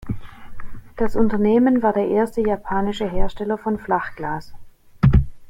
[0.97, 4.51] Das Unternehmen war der erste japanische Hersteller von Flachglas.